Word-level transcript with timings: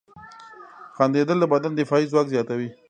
•خندېدل 0.95 1.37
د 1.41 1.45
بدن 1.53 1.71
دفاعي 1.75 2.05
ځواک 2.11 2.27
زیاتوي. 2.33 2.69